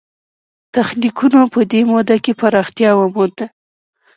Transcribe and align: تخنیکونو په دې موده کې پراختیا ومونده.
تخنیکونو 0.75 1.41
په 1.53 1.59
دې 1.71 1.81
موده 1.91 2.17
کې 2.23 2.31
پراختیا 2.41 2.89
ومونده. 2.95 3.45